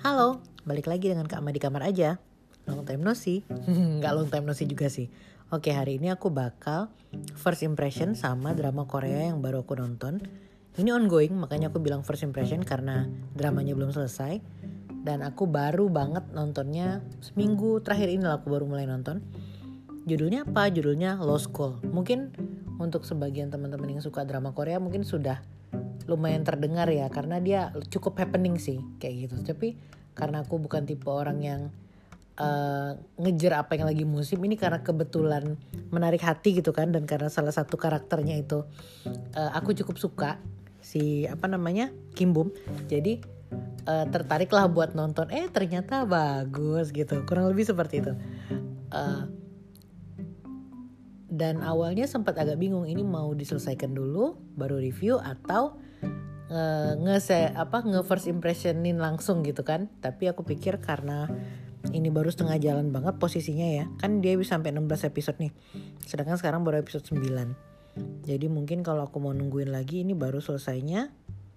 [0.00, 2.16] Halo, balik lagi dengan Kak Ma di kamar aja.
[2.64, 3.44] Long time no see.
[4.00, 5.12] Nggak long time no see juga sih.
[5.52, 6.88] Oke, hari ini aku bakal
[7.36, 10.24] first impression sama drama Korea yang baru aku nonton.
[10.80, 14.40] Ini ongoing, makanya aku bilang first impression karena dramanya belum selesai.
[15.04, 19.20] Dan aku baru banget nontonnya seminggu terakhir ini lah aku baru mulai nonton.
[20.08, 20.72] Judulnya apa?
[20.72, 21.76] Judulnya Lost Call.
[21.84, 22.32] Mungkin
[22.80, 25.44] untuk sebagian teman-teman yang suka drama Korea mungkin sudah
[26.10, 29.36] lumayan terdengar ya karena dia cukup happening sih kayak gitu.
[29.46, 29.78] Tapi
[30.18, 31.60] karena aku bukan tipe orang yang
[32.36, 35.54] uh, ngejar apa yang lagi musim ini karena kebetulan
[35.94, 38.66] menarik hati gitu kan dan karena salah satu karakternya itu
[39.38, 40.30] uh, aku cukup suka
[40.82, 42.50] si apa namanya Kim Bum.
[42.90, 43.22] Jadi
[43.86, 48.12] uh, tertarik lah buat nonton eh ternyata bagus gitu kurang lebih seperti itu
[48.94, 49.26] uh,
[51.30, 55.78] dan awalnya sempat agak bingung ini mau diselesaikan dulu baru review atau
[56.50, 59.88] uh, nge apa nge first impressionin langsung gitu kan.
[60.02, 61.30] Tapi aku pikir karena
[61.96, 63.84] ini baru setengah jalan banget posisinya ya.
[63.96, 65.52] Kan dia bisa sampai 16 episode nih.
[66.04, 67.70] Sedangkan sekarang baru episode 9
[68.24, 71.10] jadi mungkin kalau aku mau nungguin lagi ini baru selesainya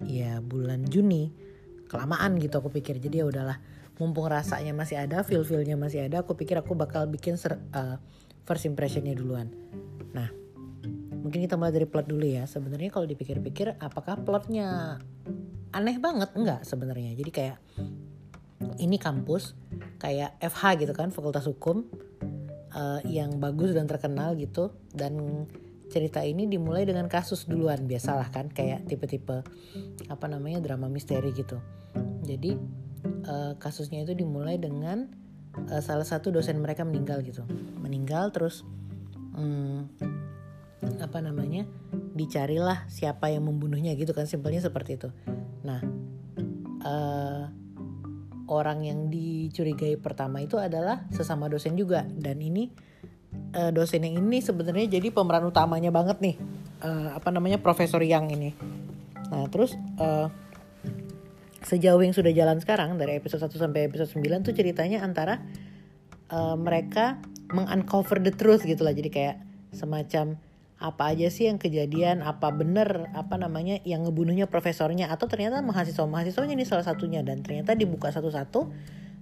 [0.04, 1.30] ya bulan Juni.
[1.86, 2.98] Kelamaan gitu aku pikir.
[2.98, 3.62] Jadi ya udahlah
[4.02, 8.02] mumpung rasanya masih ada feel feelnya masih ada aku pikir aku bakal bikin ser, uh,
[8.50, 9.54] first impressionnya duluan.
[10.18, 10.34] Nah
[11.24, 12.44] mungkin kita mulai dari plot dulu ya.
[12.44, 15.00] Sebenarnya kalau dipikir-pikir apakah plotnya
[15.72, 16.36] aneh banget?
[16.36, 17.16] Enggak sebenarnya.
[17.16, 17.58] Jadi kayak
[18.84, 19.56] ini kampus
[19.98, 21.88] kayak FH gitu kan fakultas hukum
[22.76, 24.76] uh, yang bagus dan terkenal gitu.
[24.92, 25.48] Dan
[25.88, 29.46] cerita ini dimulai dengan kasus duluan biasalah kan kayak tipe-tipe
[30.12, 31.64] apa namanya drama misteri gitu.
[32.28, 32.60] Jadi
[33.32, 35.08] uh, kasusnya itu dimulai dengan
[35.72, 37.48] uh, salah satu dosen mereka meninggal gitu.
[37.80, 38.66] Meninggal terus
[39.38, 39.88] um,
[41.00, 41.68] apa namanya
[42.14, 45.10] dicarilah siapa yang membunuhnya gitu kan simpelnya seperti itu.
[45.66, 45.82] Nah
[46.84, 47.44] uh,
[48.52, 52.06] orang yang dicurigai pertama itu adalah sesama dosen juga.
[52.06, 52.70] Dan ini
[53.58, 56.36] uh, dosen yang ini sebenarnya jadi pemeran utamanya banget nih.
[56.84, 58.50] Uh, apa namanya Profesor Yang ini.
[59.32, 60.28] Nah terus uh,
[61.64, 65.40] sejauh yang sudah jalan sekarang dari episode 1 sampai episode 9 tuh ceritanya antara
[66.28, 67.24] uh, mereka
[67.56, 68.92] menguncover the truth gitu lah.
[68.92, 69.36] Jadi kayak
[69.72, 70.38] semacam
[70.84, 76.04] apa aja sih yang kejadian apa bener apa namanya yang ngebunuhnya profesornya atau ternyata mahasiswa
[76.04, 78.68] mahasiswanya ini salah satunya dan ternyata dibuka satu-satu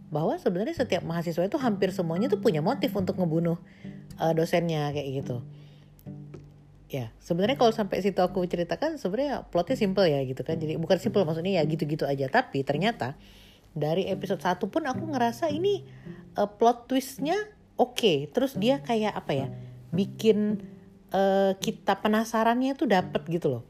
[0.10, 3.62] bahwa sebenarnya setiap mahasiswa itu hampir semuanya tuh punya motif untuk ngebunuh
[4.18, 5.40] uh, dosennya kayak gitu.
[6.92, 10.60] Ya, sebenarnya kalau sampai situ aku ceritakan sebenarnya plotnya simple ya gitu kan.
[10.60, 13.16] Jadi bukan simple maksudnya ya gitu-gitu aja, tapi ternyata
[13.72, 15.88] dari episode 1 pun aku ngerasa ini
[16.36, 17.40] uh, plot twistnya
[17.80, 17.96] oke.
[17.96, 18.18] Okay.
[18.28, 19.48] Terus dia kayak apa ya?
[19.96, 20.60] Bikin
[21.12, 23.64] uh, kita penasarannya tuh dapet gitu loh.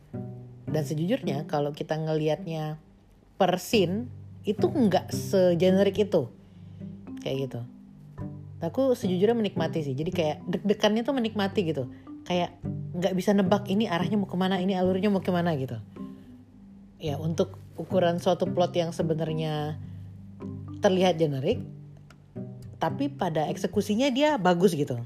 [0.70, 2.80] Dan sejujurnya kalau kita ngelihatnya
[3.36, 4.08] per scene
[4.48, 6.32] itu nggak segenerik itu.
[7.22, 7.60] Kayak gitu.
[8.62, 9.98] Aku sejujurnya menikmati sih.
[9.98, 11.90] Jadi kayak deg-degannya tuh menikmati gitu.
[12.24, 12.56] Kayak
[12.96, 15.82] nggak bisa nebak ini arahnya mau ke mana ini alurnya mau ke mana gitu.
[17.02, 19.82] Ya untuk ukuran suatu plot yang sebenarnya
[20.82, 21.62] terlihat generik
[22.82, 25.06] tapi pada eksekusinya dia bagus gitu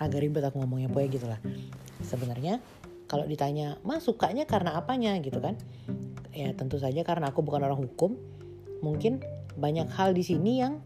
[0.00, 1.40] agak ribet aku ngomongnya pokoknya gitu lah
[2.00, 2.64] sebenarnya
[3.10, 5.18] kalau ditanya mas sukanya karena apanya?
[5.18, 5.58] gitu kan.
[6.30, 8.14] Ya tentu saja karena aku bukan orang hukum.
[8.86, 9.18] Mungkin
[9.58, 10.78] banyak hal di sini yang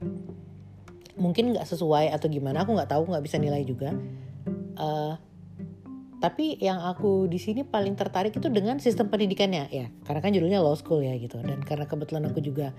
[1.20, 3.92] mungkin nggak sesuai atau gimana aku nggak tahu nggak bisa nilai juga.
[4.80, 5.20] Uh,
[6.24, 9.92] tapi yang aku di sini paling tertarik itu dengan sistem pendidikannya ya.
[10.08, 11.44] Karena kan judulnya law school ya gitu.
[11.44, 12.72] Dan karena kebetulan aku juga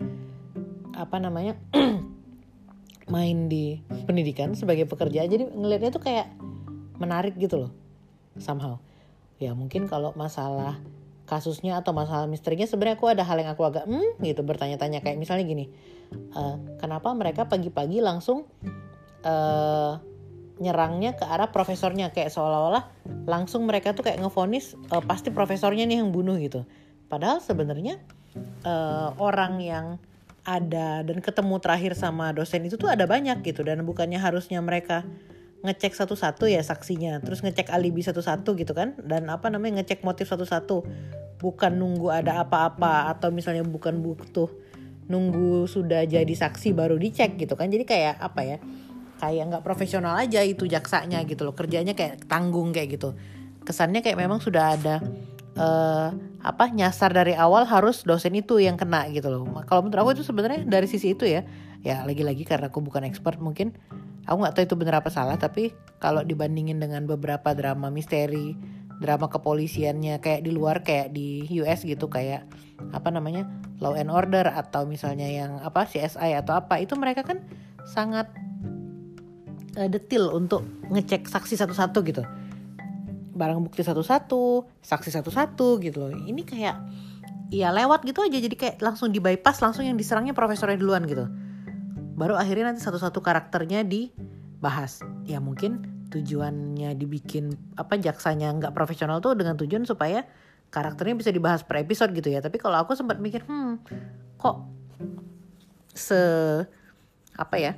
[0.97, 1.53] apa namanya
[3.05, 3.77] main di
[4.09, 6.33] pendidikan sebagai pekerja jadi ngelihatnya tuh kayak
[6.97, 7.71] menarik gitu loh
[8.39, 8.81] somehow.
[9.37, 10.79] Ya mungkin kalau masalah
[11.25, 15.05] kasusnya atau masalah misterinya sebenarnya aku ada hal yang aku agak hmm gitu bertanya-tanya.
[15.05, 15.65] Kayak misalnya gini
[16.33, 18.47] uh, kenapa mereka pagi-pagi langsung
[19.25, 19.93] uh,
[20.57, 22.09] nyerangnya ke arah profesornya?
[22.09, 22.89] Kayak seolah-olah
[23.29, 26.65] langsung mereka tuh kayak ngefonis uh, pasti profesornya nih yang bunuh gitu.
[27.05, 28.01] Padahal sebenarnya
[28.65, 29.85] uh, orang yang
[30.45, 31.01] ada.
[31.01, 33.65] Dan ketemu terakhir sama dosen itu tuh ada banyak gitu.
[33.65, 35.03] Dan bukannya harusnya mereka
[35.65, 37.19] ngecek satu-satu ya saksinya.
[37.19, 38.93] Terus ngecek alibi satu-satu gitu kan.
[39.01, 40.85] Dan apa namanya ngecek motif satu-satu.
[41.41, 44.47] Bukan nunggu ada apa-apa atau misalnya bukan butuh
[45.05, 47.67] nunggu sudah jadi saksi baru dicek gitu kan.
[47.67, 48.57] Jadi kayak apa ya
[49.15, 51.57] kayak nggak profesional aja itu jaksanya gitu loh.
[51.57, 53.17] Kerjanya kayak tanggung kayak gitu.
[53.65, 55.01] Kesannya kayak memang sudah ada
[55.57, 56.09] uh,
[56.43, 59.43] apa nyasar dari awal harus dosen itu yang kena gitu loh.
[59.65, 61.43] Kalau menurut aku itu sebenarnya dari sisi itu ya.
[61.85, 63.77] Ya lagi-lagi karena aku bukan expert mungkin
[64.25, 65.71] aku nggak tahu itu benar apa salah tapi
[66.01, 68.57] kalau dibandingin dengan beberapa drama misteri
[68.97, 72.47] drama kepolisiannya kayak di luar kayak di US gitu kayak
[72.91, 73.47] apa namanya
[73.83, 77.43] Law and Order atau misalnya yang apa CSI atau apa itu mereka kan
[77.85, 78.31] sangat
[79.75, 82.23] uh, detail untuk ngecek saksi satu-satu gitu
[83.35, 86.11] barang bukti satu-satu saksi satu-satu gitu loh.
[86.15, 86.75] Ini kayak
[87.53, 91.27] ya lewat gitu aja jadi kayak langsung di bypass langsung yang diserangnya profesornya duluan gitu.
[92.15, 95.03] Baru akhirnya nanti satu-satu karakternya dibahas.
[95.27, 100.23] Ya mungkin tujuannya dibikin apa jaksanya nggak profesional tuh dengan tujuan supaya
[100.71, 102.39] karakternya bisa dibahas per episode gitu ya.
[102.39, 103.83] Tapi kalau aku sempat mikir hmm
[104.39, 104.63] kok
[105.95, 106.19] se
[107.35, 107.73] apa ya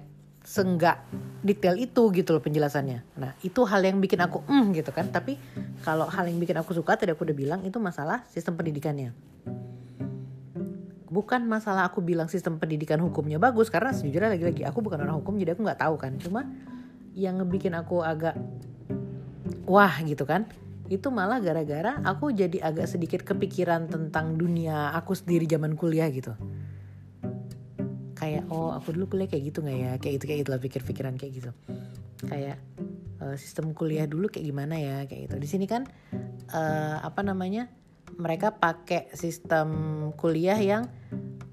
[0.47, 1.03] senggak
[1.43, 3.03] detail itu gitu loh penjelasannya.
[3.19, 5.11] Nah itu hal yang bikin aku mm gitu kan.
[5.11, 5.35] Tapi
[5.83, 9.11] kalau hal yang bikin aku suka tadi aku udah bilang itu masalah sistem pendidikannya.
[11.11, 15.35] Bukan masalah aku bilang sistem pendidikan hukumnya bagus karena sejujurnya lagi-lagi aku bukan orang hukum
[15.35, 16.15] jadi aku nggak tahu kan.
[16.15, 16.47] Cuma
[17.11, 18.39] yang ngebikin aku agak
[19.67, 20.47] wah gitu kan.
[20.87, 26.39] Itu malah gara-gara aku jadi agak sedikit kepikiran tentang dunia aku sendiri zaman kuliah gitu
[28.17, 29.91] kayak oh aku dulu kuliah kayak gitu nggak ya?
[30.01, 31.51] Kayak gitu kayak gitu lah pikir-pikiran kayak gitu.
[32.25, 32.57] Kayak
[33.21, 34.97] uh, sistem kuliah dulu kayak gimana ya?
[35.05, 35.35] Kayak gitu.
[35.37, 35.85] Di sini kan
[36.49, 37.69] uh, apa namanya
[38.17, 39.69] mereka pakai sistem
[40.17, 40.89] kuliah yang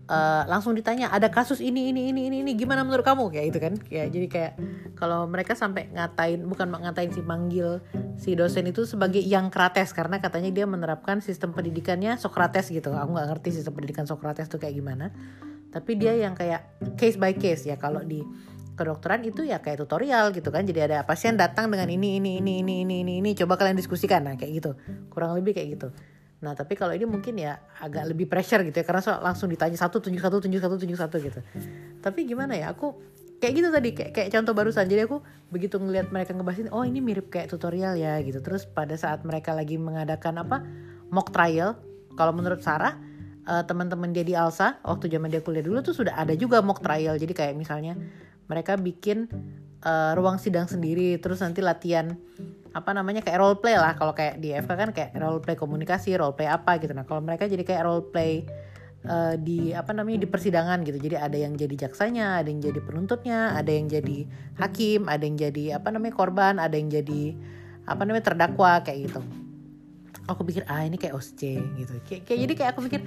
[0.08, 3.28] uh, langsung ditanya ada kasus ini ini ini ini ini gimana menurut kamu?
[3.28, 3.74] Kayak gitu kan.
[3.92, 4.52] Ya jadi kayak
[4.96, 7.84] kalau mereka sampai ngatain bukan ngatain si manggil
[8.16, 12.96] si dosen itu sebagai yang krates karena katanya dia menerapkan sistem pendidikannya Socrates gitu.
[12.96, 15.12] Aku nggak ngerti sistem pendidikan Socrates tuh kayak gimana
[15.74, 18.22] tapi dia yang kayak case by case ya kalau di
[18.74, 20.66] kedokteran itu ya kayak tutorial gitu kan.
[20.66, 24.26] Jadi ada pasien datang dengan ini ini ini ini ini ini ini coba kalian diskusikan.
[24.26, 24.70] Nah kayak gitu.
[25.10, 25.88] Kurang lebih kayak gitu.
[26.42, 29.78] Nah tapi kalau ini mungkin ya agak lebih pressure gitu ya karena so, langsung ditanya
[29.78, 31.40] satu tunjuk satu tunjuk satu tunjuk satu gitu.
[32.02, 32.94] Tapi gimana ya aku
[33.38, 34.86] kayak gitu tadi kayak, kayak contoh barusan.
[34.90, 35.22] Jadi aku
[35.54, 38.42] begitu ngelihat mereka ngebahas ini oh ini mirip kayak tutorial ya gitu.
[38.42, 40.66] Terus pada saat mereka lagi mengadakan apa
[41.14, 41.78] mock trial
[42.18, 42.98] kalau menurut Sarah
[43.48, 46.80] uh, teman-teman dia di Alsa waktu zaman dia kuliah dulu tuh sudah ada juga mock
[46.80, 47.16] trial.
[47.16, 47.96] Jadi kayak misalnya
[48.48, 49.28] mereka bikin
[49.84, 52.16] uh, ruang sidang sendiri terus nanti latihan
[52.74, 53.94] apa namanya kayak role play lah.
[53.94, 56.92] Kalau kayak di FK kan kayak role play komunikasi role play apa gitu.
[56.96, 58.42] Nah kalau mereka jadi kayak role play
[59.06, 60.98] uh, di apa namanya di persidangan gitu.
[60.98, 64.26] Jadi ada yang jadi jaksanya ada yang jadi penuntutnya ada yang jadi
[64.58, 67.36] hakim ada yang jadi apa namanya korban ada yang jadi
[67.84, 69.20] apa namanya terdakwa kayak gitu.
[70.24, 71.94] Aku pikir ah ini kayak OSC gitu.
[72.08, 73.00] Kayak, kayak jadi kayak aku pikir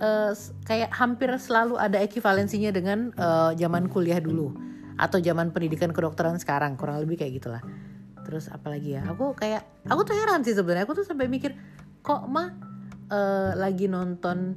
[0.00, 0.32] uh,
[0.64, 4.52] kayak hampir selalu ada ekivalensinya dengan uh, zaman kuliah dulu
[5.00, 7.62] atau zaman pendidikan kedokteran sekarang kurang lebih kayak gitulah.
[8.24, 11.56] Terus apalagi ya aku kayak aku tuh heran sih sebenarnya aku tuh sampai mikir
[12.04, 12.52] kok mah
[13.08, 14.56] uh, lagi nonton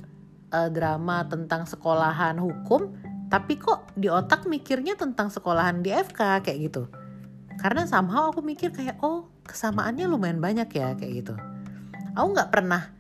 [0.52, 2.92] uh, drama tentang sekolahan hukum
[3.32, 6.86] tapi kok di otak mikirnya tentang sekolahan di FK kayak gitu.
[7.58, 11.34] Karena somehow aku mikir kayak oh kesamaannya lumayan banyak ya kayak gitu.
[12.14, 12.94] Aku nggak pernah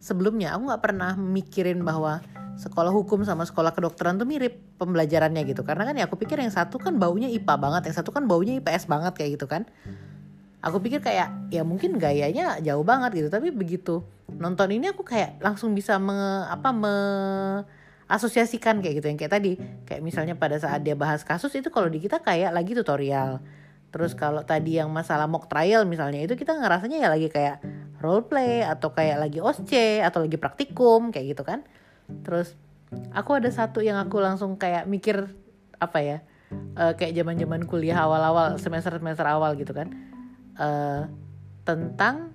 [0.00, 2.20] sebelumnya aku nggak pernah mikirin bahwa
[2.56, 5.62] sekolah hukum sama sekolah kedokteran tuh mirip pembelajarannya gitu.
[5.62, 8.56] Karena kan ya aku pikir yang satu kan baunya IPA banget yang satu kan baunya
[8.58, 9.68] IPS banget kayak gitu kan.
[10.64, 13.28] Aku pikir kayak ya mungkin gayanya jauh banget gitu.
[13.28, 14.02] Tapi begitu
[14.40, 16.16] nonton ini aku kayak langsung bisa me,
[16.48, 16.94] apa me
[18.08, 19.06] asosiasikan kayak gitu.
[19.12, 19.52] Yang kayak tadi
[19.84, 23.44] kayak misalnya pada saat dia bahas kasus itu kalau di kita kayak lagi tutorial.
[23.92, 27.62] Terus kalau tadi yang masalah mock trial misalnya itu kita ngerasanya ya lagi kayak
[28.00, 31.64] role play atau kayak lagi osce atau lagi praktikum kayak gitu kan.
[32.24, 32.54] Terus
[33.12, 35.30] aku ada satu yang aku langsung kayak mikir
[35.76, 36.18] apa ya
[36.78, 39.92] uh, kayak zaman zaman kuliah awal-awal semester semester awal gitu kan.
[40.56, 41.04] Uh,
[41.66, 42.32] tentang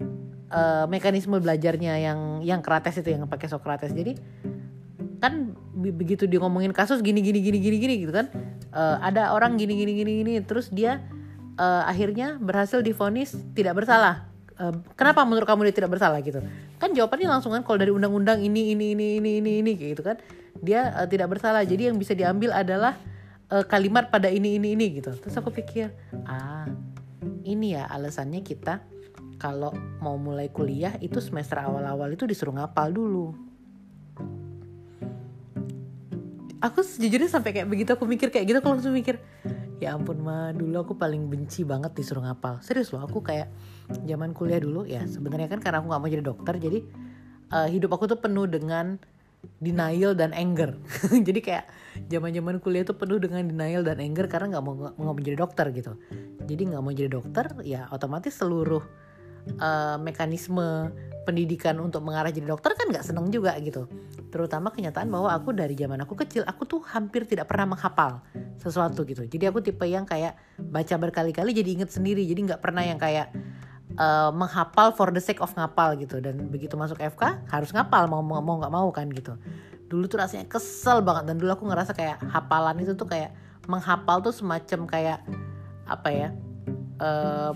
[0.51, 3.95] uh, mekanisme belajarnya yang yang krates itu yang pakai Socrates.
[3.95, 4.13] Jadi
[5.21, 8.33] kan begitu dia ngomongin kasus gini gini gini gini gini gitu kan
[8.73, 10.97] uh, ada orang gini gini gini gini terus dia
[11.61, 14.30] uh, akhirnya berhasil difonis tidak bersalah
[14.93, 16.43] kenapa menurut kamu dia tidak bersalah gitu?
[16.77, 20.21] Kan jawabannya langsung kan kalau dari undang-undang ini ini ini ini ini ini gitu kan
[20.61, 21.65] dia uh, tidak bersalah.
[21.65, 22.93] Jadi yang bisa diambil adalah
[23.49, 25.15] uh, kalimat pada ini ini ini gitu.
[25.17, 25.89] Terus aku pikir
[26.29, 26.69] ah
[27.41, 28.83] ini ya alasannya kita
[29.41, 33.33] kalau mau mulai kuliah itu semester awal-awal itu disuruh ngapal dulu.
[36.61, 39.17] Aku sejujurnya sampai kayak begitu aku mikir kayak gitu aku langsung mikir
[39.81, 42.61] ya ampun mah dulu aku paling benci banget disuruh ngapal.
[42.61, 43.49] Serius loh aku kayak
[44.07, 46.79] zaman kuliah dulu ya sebenarnya kan karena aku nggak mau jadi dokter jadi
[47.51, 48.97] uh, hidup aku tuh penuh dengan
[49.61, 50.77] denial dan anger.
[51.27, 51.65] Jadi kayak
[52.13, 55.37] zaman zaman kuliah tuh penuh dengan denial dan anger karena nggak mau nggak mau jadi
[55.37, 55.97] dokter gitu.
[56.45, 58.85] Jadi nggak mau jadi dokter ya otomatis seluruh
[59.57, 63.89] uh, mekanisme pendidikan untuk mengarah jadi dokter kan nggak seneng juga gitu.
[64.29, 68.21] Terutama kenyataan bahwa aku dari zaman aku kecil aku tuh hampir tidak pernah menghafal
[68.61, 69.25] sesuatu gitu.
[69.25, 73.33] Jadi aku tipe yang kayak baca berkali-kali jadi inget sendiri jadi nggak pernah yang kayak
[73.97, 76.19] uh, menghafal for the sake of ngapal gitu.
[76.23, 79.35] Dan begitu masuk FK harus ngapal mau mau nggak mau kan gitu.
[79.91, 81.31] Dulu tuh rasanya kesel banget.
[81.31, 83.35] Dan dulu aku ngerasa kayak hafalan itu tuh kayak
[83.67, 85.19] menghafal tuh semacam kayak
[85.85, 86.29] apa ya
[87.03, 87.51] uh,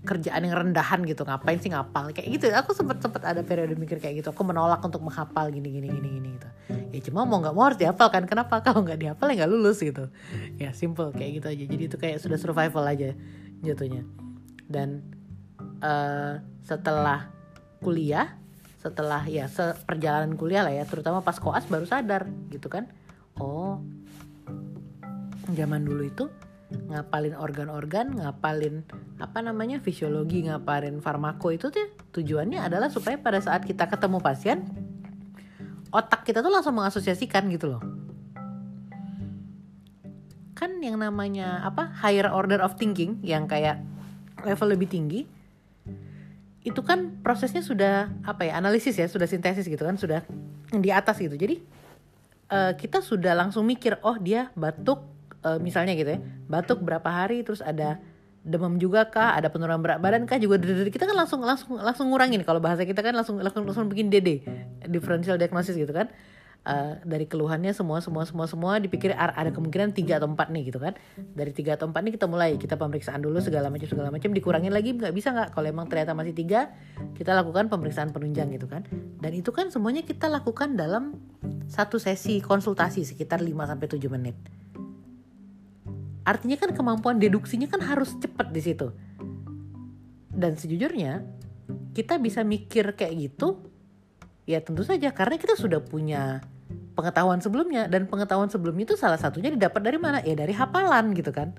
[0.00, 1.28] kerjaan yang rendahan gitu.
[1.28, 2.12] Ngapain sih ngapal?
[2.16, 2.44] Kayak gitu.
[2.56, 4.28] Aku sempet sempet ada periode mikir kayak gitu.
[4.32, 6.48] Aku menolak untuk menghafal gini gini gini gini gitu.
[6.90, 8.24] Ya cuma mau nggak mau harus dihafal kan.
[8.24, 8.64] Kenapa?
[8.64, 10.08] Kalau nggak dihafal ya nggak lulus gitu.
[10.56, 11.64] Ya simple kayak gitu aja.
[11.68, 13.12] Jadi itu kayak sudah survival aja
[13.60, 14.08] jatuhnya.
[14.70, 15.19] Dan
[15.80, 17.28] uh, setelah
[17.80, 18.36] kuliah
[18.80, 19.44] setelah ya
[19.84, 22.88] perjalanan kuliah lah ya terutama pas koas baru sadar gitu kan
[23.36, 23.80] oh
[25.52, 26.24] zaman dulu itu
[26.70, 28.86] ngapalin organ-organ, ngapalin
[29.18, 34.70] apa namanya fisiologi, ngapalin farmako itu tuh tujuannya adalah supaya pada saat kita ketemu pasien
[35.90, 37.82] otak kita tuh langsung mengasosiasikan gitu loh.
[40.54, 43.82] Kan yang namanya apa higher order of thinking yang kayak
[44.46, 45.26] level lebih tinggi
[46.60, 50.20] itu kan prosesnya sudah apa ya analisis ya sudah sintesis gitu kan sudah
[50.70, 51.32] di atas gitu.
[51.32, 51.60] Jadi
[52.52, 55.00] uh, kita sudah langsung mikir oh dia batuk
[55.40, 57.96] uh, misalnya gitu ya batuk berapa hari terus ada
[58.40, 60.56] demam juga kah ada penurunan berat badan kah juga
[60.88, 62.44] kita kan langsung langsung langsung ngurangin.
[62.44, 64.44] Kalau bahasa kita kan langsung langsung langsung bikin DD
[64.88, 66.12] differential diagnosis gitu kan
[66.66, 70.78] uh, dari keluhannya semua semua semua semua dipikir ada kemungkinan tiga atau empat nih gitu
[70.82, 70.96] kan.
[71.16, 74.32] Dari tiga atau empat nih kita mulai kita pemeriksaan dulu segala macam segala macam.
[74.32, 75.48] Dikurangin lagi nggak bisa nggak?
[75.56, 76.72] Kalau emang ternyata masih tiga
[77.16, 78.84] kita lakukan pemeriksaan penunjang gitu kan.
[79.20, 81.16] Dan itu kan semuanya kita lakukan dalam
[81.70, 84.34] satu sesi konsultasi sekitar 5 sampai tujuh menit.
[86.26, 88.90] Artinya kan kemampuan deduksinya kan harus cepat di situ.
[90.30, 91.22] Dan sejujurnya
[91.94, 93.70] kita bisa mikir kayak gitu
[94.50, 96.42] Ya tentu saja karena kita sudah punya
[97.00, 100.20] pengetahuan sebelumnya dan pengetahuan sebelumnya itu salah satunya didapat dari mana?
[100.20, 101.56] Ya dari hafalan gitu kan.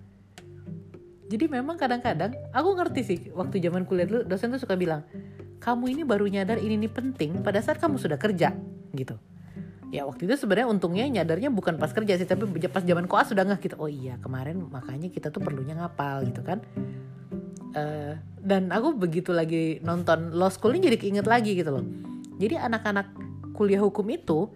[1.26, 5.02] Jadi memang kadang-kadang aku ngerti sih waktu zaman kuliah dulu dosen tuh suka bilang,
[5.58, 8.54] "Kamu ini baru nyadar ini nih penting pada saat kamu sudah kerja."
[8.94, 9.16] gitu.
[9.92, 13.44] Ya waktu itu sebenarnya untungnya nyadarnya bukan pas kerja sih, tapi pas zaman koas sudah
[13.44, 13.76] nggak gitu.
[13.80, 16.64] Oh iya, kemarin makanya kita tuh perlunya ngapal gitu kan.
[17.72, 21.88] Uh, dan aku begitu lagi nonton Law School ini jadi keinget lagi gitu loh
[22.36, 23.14] jadi anak-anak
[23.54, 24.50] kuliah hukum itu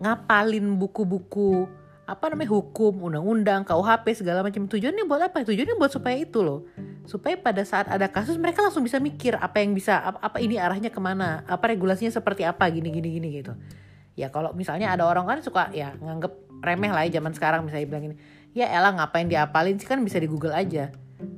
[0.00, 1.68] ngapalin buku-buku
[2.10, 5.46] apa namanya hukum, undang-undang, KUHP segala macam tujuannya buat apa?
[5.46, 6.66] Tujuannya buat supaya itu loh,
[7.06, 10.58] supaya pada saat ada kasus mereka langsung bisa mikir apa yang bisa apa, apa ini
[10.58, 13.54] arahnya ke mana, apa regulasinya seperti apa gini gini gini gitu.
[14.18, 16.34] Ya kalau misalnya ada orang kan suka ya nganggep
[16.66, 18.16] remeh lah ya zaman sekarang misalnya bilang ini,
[18.58, 20.90] ya elah ngapain diapalin sih kan bisa di Google aja.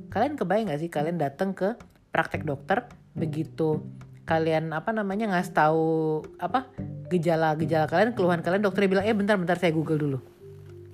[0.09, 1.77] Kalian kebayang gak sih kalian datang ke
[2.09, 3.85] praktek dokter begitu
[4.23, 6.71] kalian apa namanya ngasih tahu apa
[7.11, 10.19] gejala-gejala kalian keluhan kalian dokternya bilang eh bentar bentar saya google dulu.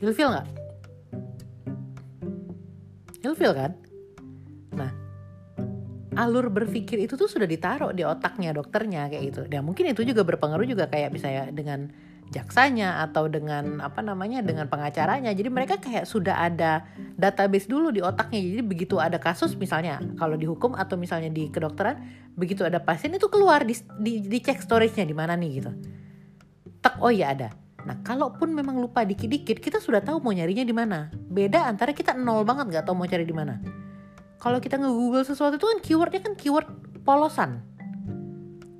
[0.01, 0.47] Ilfil nggak?
[3.23, 3.71] Ilfil kan?
[4.73, 4.91] Nah
[6.19, 9.41] alur berpikir itu tuh sudah ditaruh di otaknya dokternya kayak gitu.
[9.47, 11.87] Dan mungkin itu juga berpengaruh juga kayak misalnya dengan
[12.29, 15.33] jaksanya atau dengan apa namanya dengan pengacaranya.
[15.33, 16.85] Jadi mereka kayak sudah ada
[17.17, 18.37] database dulu di otaknya.
[18.37, 21.97] Jadi begitu ada kasus misalnya kalau dihukum atau misalnya di kedokteran
[22.37, 25.71] begitu ada pasien itu keluar di, di, di cek storage-nya di mana nih gitu.
[26.79, 27.49] Tak oh ya ada.
[27.83, 31.09] Nah kalaupun memang lupa dikit-dikit kita sudah tahu mau nyarinya di mana.
[31.13, 33.57] Beda antara kita nol banget nggak tahu mau cari di mana.
[34.39, 36.67] Kalau kita nge-google sesuatu itu kan keywordnya kan keyword
[37.03, 37.68] polosan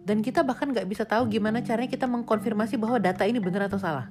[0.10, 3.78] dan kita bahkan nggak bisa tahu gimana caranya kita mengkonfirmasi bahwa data ini benar atau
[3.78, 4.10] salah.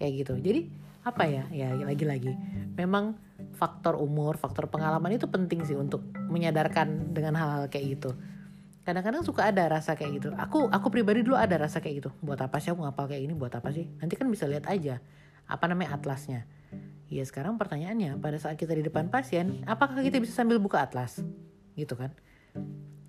[0.00, 0.34] Kayak gitu.
[0.40, 0.60] Jadi
[1.04, 1.44] apa ya?
[1.52, 2.32] Ya lagi-lagi
[2.72, 3.20] memang
[3.52, 6.00] faktor umur, faktor pengalaman itu penting sih untuk
[6.32, 8.16] menyadarkan dengan hal-hal kayak gitu.
[8.88, 10.28] Kadang-kadang suka ada rasa kayak gitu.
[10.32, 12.10] Aku aku pribadi dulu ada rasa kayak gitu.
[12.24, 13.36] Buat apa sih aku ngapal kayak ini?
[13.36, 13.84] Buat apa sih?
[14.00, 14.96] Nanti kan bisa lihat aja
[15.44, 16.48] apa namanya atlasnya.
[17.12, 21.20] Ya sekarang pertanyaannya pada saat kita di depan pasien, apakah kita bisa sambil buka atlas?
[21.76, 22.16] Gitu kan?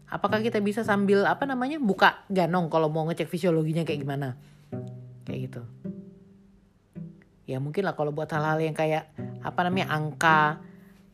[0.10, 4.36] Apakah kita bisa sambil apa namanya buka ganong kalau mau ngecek fisiologinya kayak gimana?
[5.24, 5.62] Kayak gitu.
[7.50, 9.10] Ya mungkin lah kalau buat hal-hal yang kayak
[9.42, 10.62] apa namanya angka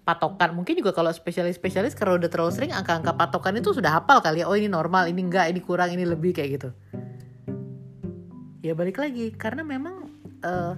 [0.03, 0.51] patokan.
[0.55, 4.47] Mungkin juga kalau spesialis-spesialis kalau udah terlalu sering angka-angka patokan itu sudah hafal kali ya.
[4.47, 6.69] Oh ini normal ini enggak ini kurang ini lebih kayak gitu.
[8.65, 10.09] Ya balik lagi karena memang
[10.41, 10.73] uh,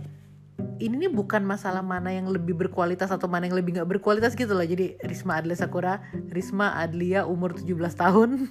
[0.77, 4.53] ini nih bukan masalah mana yang lebih berkualitas atau mana yang lebih nggak berkualitas gitu
[4.53, 4.65] loh.
[4.65, 8.29] Jadi Risma Adlia Sakura Risma Adlia umur 17 tahun.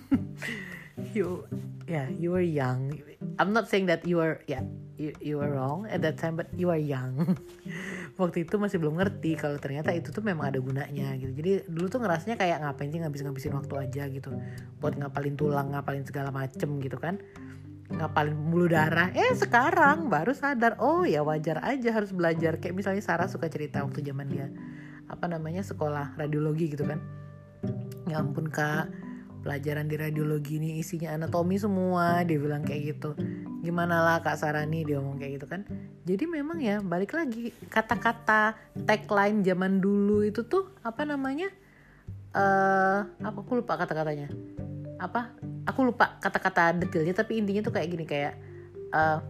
[1.12, 1.45] You
[1.85, 2.97] yeah you were young.
[3.37, 4.64] I'm not saying that you were yeah
[4.97, 7.37] you, you were wrong at that time but you are young.
[8.21, 11.37] Waktu itu masih belum ngerti kalau ternyata itu tuh memang ada gunanya gitu.
[11.37, 14.33] Jadi dulu tuh ngerasanya kayak ngapain sih ngabis ngabisin waktu aja gitu.
[14.80, 17.21] Buat ngapalin tulang ngapalin segala macem gitu kan
[17.93, 19.14] ngapalin pembuluh darah.
[19.14, 20.78] Eh sekarang baru sadar.
[20.83, 22.59] Oh ya wajar aja harus belajar.
[22.59, 24.50] Kayak misalnya Sarah suka cerita waktu zaman dia
[25.07, 26.99] apa namanya sekolah radiologi gitu kan.
[28.11, 28.90] Ya ampun kak.
[29.47, 32.26] Pelajaran di radiologi ini isinya anatomi semua.
[32.26, 33.14] Dia bilang kayak gitu.
[33.62, 35.62] Gimana lah kak Sarani dia ngomong kayak gitu kan.
[36.02, 41.47] Jadi memang ya balik lagi kata-kata tagline zaman dulu itu tuh apa namanya
[42.37, 44.28] uh, apa aku lupa kata-katanya
[44.97, 45.37] apa
[45.69, 48.35] aku lupa kata-kata detailnya tapi intinya tuh kayak gini kayak
[48.97, 49.21] uh,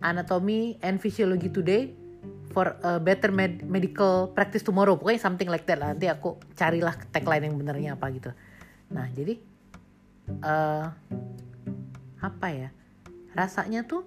[0.00, 1.92] anatomy and physiology today
[2.50, 4.98] for a better med medical practice tomorrow.
[4.98, 5.94] Pokoknya something like that lah.
[5.94, 8.30] Nanti aku carilah tagline yang benernya apa gitu.
[8.90, 9.38] Nah jadi
[10.42, 10.86] uh,
[12.20, 12.68] apa ya
[13.32, 14.04] rasanya tuh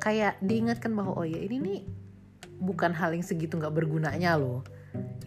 [0.00, 1.80] kayak diingatkan bahwa oh ya ini nih
[2.58, 4.64] bukan hal yang segitu nggak bergunanya loh.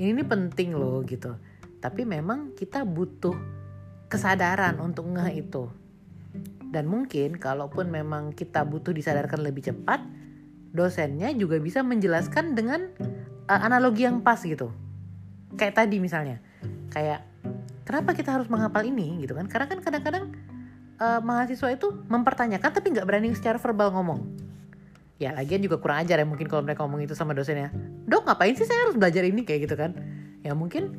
[0.01, 1.37] Ini nih penting loh gitu.
[1.77, 3.37] Tapi memang kita butuh
[4.07, 5.71] kesadaran untuk ngeh itu.
[6.67, 10.03] Dan mungkin kalaupun memang kita butuh disadarkan lebih cepat
[10.75, 12.91] dosennya juga bisa menjelaskan dengan
[13.47, 14.71] uh, analogi yang pas gitu.
[15.55, 16.43] Kayak tadi misalnya
[16.91, 17.23] kayak
[17.87, 19.23] kenapa kita harus menghafal ini?
[19.23, 19.47] gitu kan.
[19.47, 20.25] Karena kan kadang-kadang
[20.99, 24.21] uh, mahasiswa itu mempertanyakan tapi nggak berani secara verbal ngomong.
[25.17, 27.73] Ya lagian juga kurang ajar ya mungkin kalau mereka ngomong itu sama dosennya.
[28.05, 29.41] Dok ngapain sih saya harus belajar ini?
[29.47, 29.97] Kayak gitu kan.
[30.45, 30.93] Ya mungkin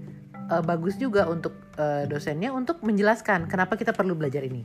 [0.48, 4.64] uh, bagus juga untuk uh, dosennya untuk menjelaskan kenapa kita perlu belajar ini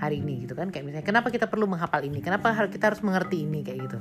[0.00, 0.68] hari ini gitu kan.
[0.72, 2.18] Kayak misalnya kenapa kita perlu menghafal ini?
[2.20, 3.62] Kenapa kita harus mengerti ini?
[3.62, 3.98] Kayak gitu.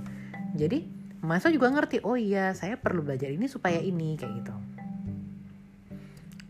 [0.58, 0.78] Jadi
[1.24, 4.54] mahasiswa juga ngerti oh iya saya perlu belajar ini supaya ini kayak gitu.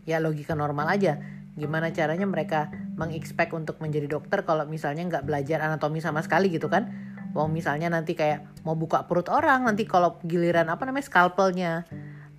[0.04, 1.20] Ya logika normal aja.
[1.54, 2.66] Gimana caranya mereka
[2.98, 6.90] mengexpect untuk menjadi dokter kalau misalnya nggak belajar anatomi sama sekali gitu kan?
[7.34, 11.86] Wong misalnya nanti kayak mau buka perut orang nanti kalau giliran apa namanya scalpelnya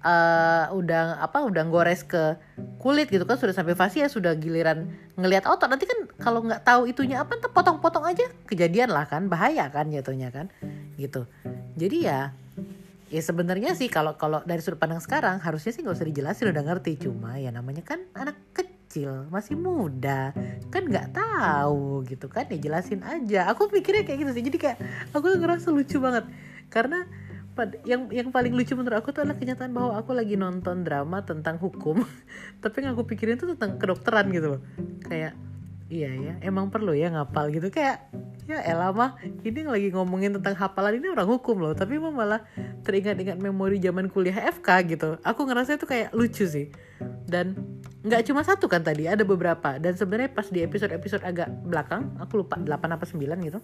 [0.06, 2.38] uh, udah apa udah gores ke
[2.78, 5.66] kulit gitu kan sudah sampai fasia sudah giliran ngelihat otot.
[5.66, 8.30] Nanti kan kalau nggak tahu itunya apa tuh potong-potong aja.
[8.46, 10.54] Kejadian lah kan bahaya kan jatuhnya kan
[11.02, 11.26] gitu.
[11.76, 12.32] Jadi ya
[13.10, 16.64] ya sebenarnya sih kalau kalau dari sudut pandang sekarang harusnya sih nggak usah dijelasin udah
[16.64, 17.02] ngerti.
[17.02, 20.32] Cuma ya namanya kan anak kecil masih muda
[20.70, 23.50] kan nggak tahu gitu kan ya jelasin aja.
[23.50, 24.78] Aku pikirnya kayak gitu sih jadi kayak
[25.18, 26.30] aku ngerasa lucu banget.
[26.70, 27.06] Karena
[27.88, 31.56] yang yang paling lucu menurut aku tuh adalah kenyataan bahwa aku lagi nonton drama tentang
[31.56, 32.04] hukum.
[32.64, 34.62] Tapi yang aku pikirin tuh tentang kedokteran gitu loh.
[35.08, 35.40] Kayak
[35.88, 37.72] iya ya emang perlu ya ngapal gitu.
[37.72, 38.12] Kayak
[38.46, 41.72] ya elah mah ini lagi ngomongin tentang hafalan ini orang hukum loh.
[41.72, 42.44] Tapi emang malah
[42.84, 45.10] teringat-ingat memori zaman kuliah FK gitu.
[45.24, 46.68] Aku ngerasa itu kayak lucu sih.
[47.24, 47.56] Dan
[48.04, 49.80] nggak cuma satu kan tadi ada beberapa.
[49.80, 53.64] Dan sebenarnya pas di episode-episode agak belakang aku lupa 8 apa 9 gitu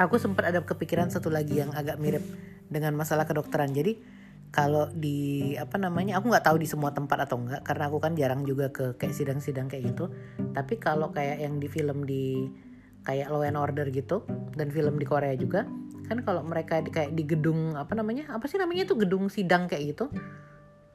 [0.00, 2.24] aku sempat ada kepikiran satu lagi yang agak mirip
[2.72, 3.76] dengan masalah kedokteran.
[3.76, 4.00] Jadi
[4.50, 8.16] kalau di apa namanya aku nggak tahu di semua tempat atau enggak karena aku kan
[8.16, 10.08] jarang juga ke kayak sidang-sidang kayak gitu.
[10.56, 12.48] Tapi kalau kayak yang di film di
[13.04, 14.24] kayak Law and Order gitu
[14.56, 15.68] dan film di Korea juga
[16.10, 19.70] kan kalau mereka di, kayak di gedung apa namanya apa sih namanya itu gedung sidang
[19.70, 20.10] kayak gitu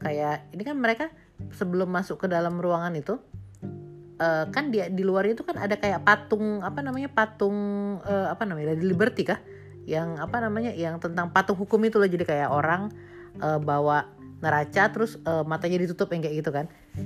[0.04, 1.08] kayak ini kan mereka
[1.56, 3.15] sebelum masuk ke dalam ruangan itu
[4.19, 7.58] uh, kan di di luar itu kan ada kayak patung apa namanya patung
[8.04, 9.39] uh, apa namanya di Liberty kah?
[9.86, 12.10] Yang apa namanya yang tentang patung hukum itu loh.
[12.10, 12.89] Jadi kayak orang
[13.39, 14.10] uh, bawa
[14.43, 16.65] neraca terus uh, matanya ditutup yang kayak gitu kan.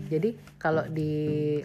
[0.09, 1.11] Jadi kalau di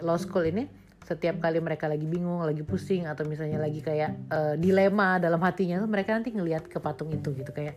[0.00, 0.68] law school ini
[1.04, 5.76] setiap kali mereka lagi bingung lagi pusing atau misalnya lagi kayak uh, dilema dalam hatinya
[5.85, 7.52] mereka nanti ngelihat ke patung itu gitu.
[7.52, 7.76] Kayak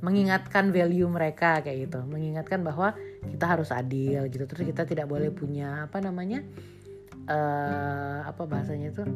[0.00, 1.98] mengingatkan value mereka kayak gitu.
[2.06, 2.94] Mengingatkan bahwa
[3.26, 4.46] kita harus adil gitu.
[4.46, 6.46] Terus kita tidak boleh punya apa namanya
[7.30, 9.06] uh, apa bahasanya itu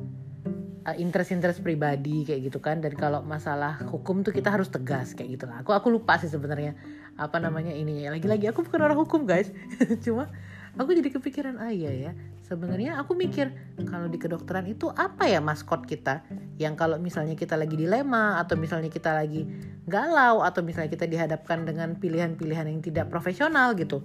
[0.87, 2.79] uh, interest-interest pribadi kayak gitu kan.
[2.79, 5.67] Dan kalau masalah hukum tuh kita harus tegas kayak gitu lah.
[5.67, 6.79] Aku aku lupa sih sebenarnya
[7.19, 8.15] apa namanya ininya.
[8.15, 9.51] Lagi-lagi aku bukan orang hukum guys.
[10.07, 10.31] Cuma
[10.79, 12.13] aku jadi kepikiran ah iya ya
[12.45, 13.55] sebenarnya aku mikir
[13.89, 16.23] kalau di kedokteran itu apa ya maskot kita?
[16.61, 19.49] Yang kalau misalnya kita lagi dilema atau misalnya kita lagi
[19.89, 24.05] galau atau misalnya kita dihadapkan dengan pilihan-pilihan yang tidak profesional gitu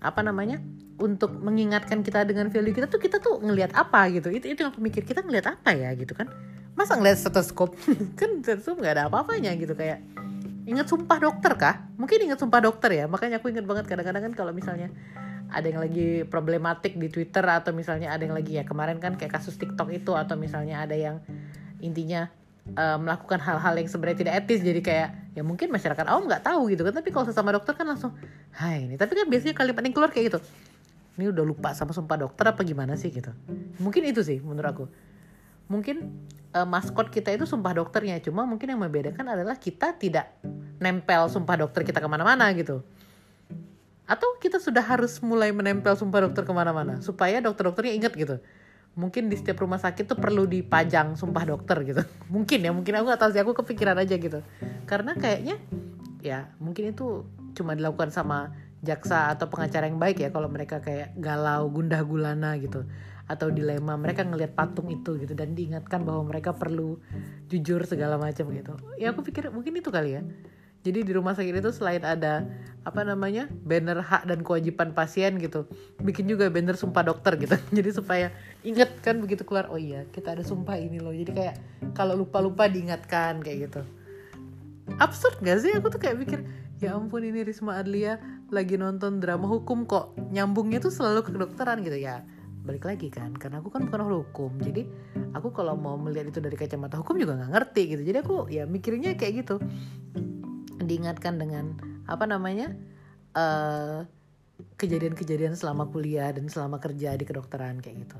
[0.00, 0.60] apa namanya
[1.00, 4.72] untuk mengingatkan kita dengan value kita tuh kita tuh ngelihat apa gitu itu itu yang
[4.72, 6.28] aku mikir kita ngelihat apa ya gitu kan
[6.76, 7.76] masa ngelihat stetoskop
[8.20, 10.00] kan stetoskop nggak ada apa-apanya gitu kayak
[10.70, 11.82] ingat sumpah dokter kah?
[11.98, 13.04] Mungkin ingat sumpah dokter ya.
[13.10, 14.94] Makanya aku ingat banget kadang-kadang kan kalau misalnya
[15.50, 19.34] ada yang lagi problematik di Twitter atau misalnya ada yang lagi ya kemarin kan kayak
[19.34, 21.18] kasus TikTok itu atau misalnya ada yang
[21.82, 22.30] intinya
[22.78, 25.08] uh, melakukan hal-hal yang sebenarnya tidak etis jadi kayak
[25.40, 28.12] ya mungkin masyarakat awam nggak tahu gitu kan tapi kalau sesama dokter kan langsung
[28.60, 29.00] hai ini.
[29.00, 30.38] Tapi kan biasanya kalimat yang keluar kayak gitu.
[31.16, 33.08] Ini udah lupa sama sumpah dokter apa gimana sih?
[33.08, 33.32] gitu.
[33.80, 34.84] Mungkin itu sih menurut aku.
[35.72, 36.12] Mungkin
[36.52, 40.28] uh, maskot kita itu sumpah dokternya cuma mungkin yang membedakan adalah kita tidak
[40.76, 42.84] nempel sumpah dokter kita ke mana-mana gitu.
[44.04, 48.36] Atau kita sudah harus mulai menempel sumpah dokter ke mana-mana supaya dokter-dokternya inget gitu
[48.98, 52.02] mungkin di setiap rumah sakit tuh perlu dipajang sumpah dokter gitu.
[52.34, 54.42] Mungkin ya mungkin aku gak tahu sih aku kepikiran aja gitu.
[54.86, 55.56] Karena kayaknya
[56.20, 57.24] ya mungkin itu
[57.54, 62.58] cuma dilakukan sama jaksa atau pengacara yang baik ya kalau mereka kayak galau gundah gulana
[62.58, 62.84] gitu.
[63.30, 65.38] Atau dilema mereka ngelihat patung itu gitu.
[65.38, 66.98] Dan diingatkan bahwa mereka perlu
[67.46, 68.74] jujur segala macam gitu.
[68.98, 70.22] Ya aku pikir mungkin itu kali ya
[70.80, 72.48] jadi di rumah sakit itu selain ada
[72.88, 75.68] apa namanya banner hak dan kewajiban pasien gitu
[76.00, 77.52] bikin juga banner sumpah dokter gitu.
[77.76, 78.32] Jadi supaya
[78.64, 81.12] inget kan begitu keluar oh iya kita ada sumpah ini loh.
[81.12, 81.56] Jadi kayak
[81.92, 83.80] kalau lupa lupa diingatkan kayak gitu.
[84.96, 85.76] Absurd gak sih?
[85.76, 86.40] Aku tuh kayak mikir
[86.80, 88.16] ya ampun ini Risma Adlia
[88.48, 92.00] lagi nonton drama hukum kok nyambungnya tuh selalu ke kedokteran gitu.
[92.00, 92.24] Ya
[92.64, 94.56] balik lagi kan karena aku kan bukan hukum.
[94.64, 94.88] Jadi
[95.36, 98.02] aku kalau mau melihat itu dari kacamata hukum juga nggak ngerti gitu.
[98.08, 99.60] Jadi aku ya mikirnya kayak gitu
[100.90, 101.78] diingatkan dengan
[102.10, 102.74] apa namanya
[103.30, 104.10] kejadian
[104.76, 108.18] kejadian-kejadian selama kuliah dan selama kerja di kedokteran kayak gitu.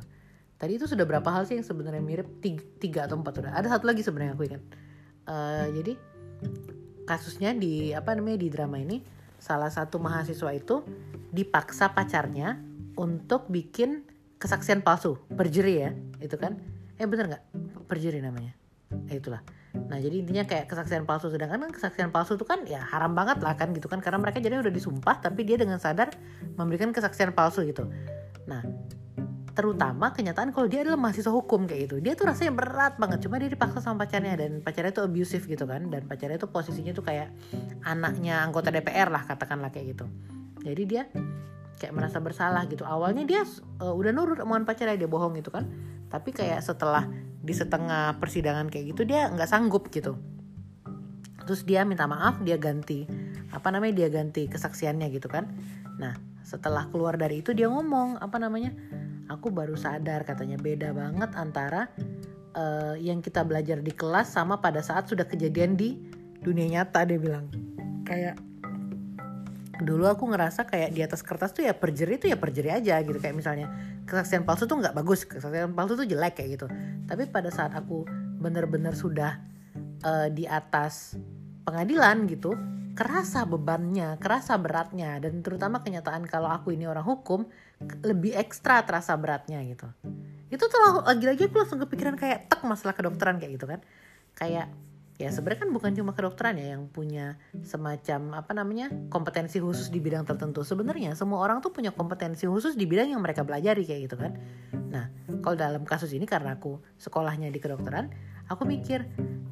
[0.61, 2.29] Tadi itu sudah berapa hal sih yang sebenarnya mirip?
[2.41, 4.63] Tiga, tiga atau empat udah ada satu lagi sebenarnya aku ingat.
[5.27, 5.93] Uh, jadi
[7.09, 9.03] kasusnya di apa namanya di drama ini
[9.41, 10.85] salah satu mahasiswa itu
[11.33, 12.61] dipaksa pacarnya
[12.95, 14.05] untuk bikin
[14.37, 15.17] kesaksian palsu.
[15.33, 16.61] Perjuri ya itu kan?
[17.01, 17.43] Eh bener nggak?
[17.89, 18.53] Perjuri namanya.
[19.09, 22.83] Eh, itulah nah jadi intinya kayak kesaksian palsu sedangkan kan kesaksian palsu itu kan ya
[22.83, 24.03] haram banget lah kan gitu kan.
[24.03, 26.11] Karena mereka jadi udah disumpah tapi dia dengan sadar
[26.59, 27.87] memberikan kesaksian palsu gitu.
[28.51, 28.63] Nah
[29.51, 31.97] terutama kenyataan kalau dia adalah mahasiswa hukum kayak gitu.
[32.01, 35.67] Dia tuh rasanya berat banget cuma dia dipaksa sama pacarnya dan pacarnya tuh abusive gitu
[35.67, 35.91] kan.
[35.91, 37.29] Dan pacarnya tuh posisinya tuh kayak
[37.85, 40.07] anaknya anggota DPR lah katakanlah kayak gitu.
[40.65, 41.03] Jadi dia
[41.81, 42.85] kayak merasa bersalah gitu.
[42.85, 43.43] Awalnya dia
[43.81, 45.67] uh, udah nurut omongan pacarnya dia bohong gitu kan.
[46.09, 47.05] Tapi kayak setelah
[47.51, 50.15] di setengah persidangan kayak gitu dia nggak sanggup gitu.
[51.43, 53.11] Terus dia minta maaf dia ganti
[53.51, 55.51] apa namanya dia ganti kesaksiannya gitu kan.
[55.99, 56.15] Nah
[56.47, 58.71] setelah keluar dari itu dia ngomong apa namanya
[59.27, 60.63] aku baru sadar katanya.
[60.63, 61.91] Beda banget antara
[62.55, 65.99] uh, yang kita belajar di kelas sama pada saat sudah kejadian di
[66.39, 67.51] dunia nyata dia bilang.
[68.07, 68.39] Kayak
[69.81, 73.19] dulu aku ngerasa kayak di atas kertas tuh ya perjeri tuh ya perjeri aja gitu.
[73.19, 73.67] Kayak misalnya
[74.05, 76.67] kesaksian palsu tuh nggak bagus kesaksian palsu tuh jelek kayak gitu.
[77.09, 78.05] Tapi pada saat aku
[78.41, 79.41] bener-bener sudah
[80.05, 81.17] uh, di atas
[81.65, 82.55] pengadilan gitu
[82.95, 85.17] kerasa bebannya kerasa beratnya.
[85.19, 87.49] Dan terutama kenyataan kalau aku ini orang hukum
[88.05, 89.89] lebih ekstra terasa beratnya gitu.
[90.53, 93.81] Itu tuh lagi-lagi aku langsung kepikiran kayak tek masalah kedokteran kayak gitu kan.
[94.37, 94.69] Kayak
[95.21, 100.01] ya sebenarnya kan bukan cuma kedokteran ya yang punya semacam apa namanya kompetensi khusus di
[100.01, 100.65] bidang tertentu.
[100.65, 104.41] Sebenarnya semua orang tuh punya kompetensi khusus di bidang yang mereka pelajari kayak gitu kan.
[104.89, 105.13] Nah
[105.45, 108.09] kalau dalam kasus ini karena aku sekolahnya di kedokteran
[108.49, 109.05] aku mikir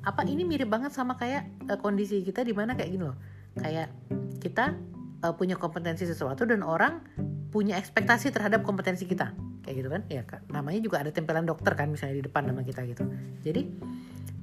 [0.08, 3.20] apa ini mirip banget sama kayak uh, kondisi kita di mana kayak gini loh.
[3.60, 3.92] Kayak
[4.40, 4.72] kita
[5.20, 7.04] uh, punya kompetensi sesuatu dan orang
[7.52, 9.36] punya ekspektasi terhadap kompetensi kita.
[9.68, 10.02] Kayak gitu kan?
[10.08, 13.04] Ya namanya juga ada tempelan dokter kan misalnya di depan nama kita gitu.
[13.44, 13.68] Jadi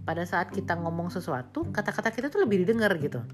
[0.06, 3.26] pada saat kita ngomong sesuatu kata-kata kita tuh lebih didengar gitu.